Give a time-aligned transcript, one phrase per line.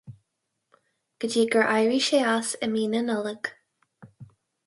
[1.23, 3.53] Go dtí gur éirigh sé as i mí na Nollag